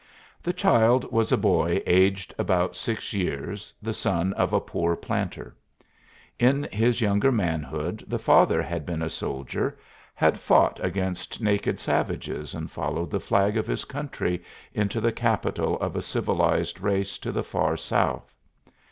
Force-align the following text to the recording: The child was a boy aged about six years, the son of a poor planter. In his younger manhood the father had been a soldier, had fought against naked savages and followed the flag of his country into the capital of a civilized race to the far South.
The 0.41 0.51
child 0.51 1.11
was 1.11 1.31
a 1.31 1.37
boy 1.37 1.79
aged 1.85 2.33
about 2.39 2.75
six 2.75 3.13
years, 3.13 3.71
the 3.83 3.93
son 3.93 4.33
of 4.33 4.51
a 4.51 4.59
poor 4.59 4.95
planter. 4.95 5.55
In 6.39 6.63
his 6.71 7.01
younger 7.01 7.31
manhood 7.31 8.03
the 8.07 8.17
father 8.17 8.63
had 8.63 8.83
been 8.83 9.03
a 9.03 9.11
soldier, 9.11 9.77
had 10.15 10.39
fought 10.39 10.83
against 10.83 11.39
naked 11.39 11.79
savages 11.79 12.55
and 12.55 12.71
followed 12.71 13.11
the 13.11 13.19
flag 13.19 13.57
of 13.57 13.67
his 13.67 13.85
country 13.85 14.43
into 14.73 14.99
the 15.01 15.11
capital 15.11 15.77
of 15.79 15.95
a 15.95 16.01
civilized 16.01 16.81
race 16.81 17.19
to 17.19 17.31
the 17.31 17.43
far 17.43 17.77
South. 17.77 18.35